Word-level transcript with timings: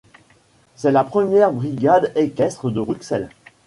C'est 0.75 0.89
la 0.91 1.03
première 1.03 1.53
brigade 1.53 2.11
équestre 2.15 2.71
de 2.71 2.81
Bruxelles. 2.81 3.29